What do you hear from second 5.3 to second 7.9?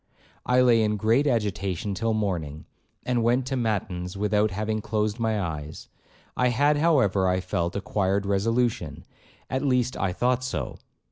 eyes, I had, however, I felt,